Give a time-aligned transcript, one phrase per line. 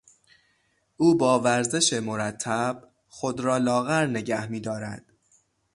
[0.97, 5.05] او با ورزش مرتب خود را لاغر نگه میدارد.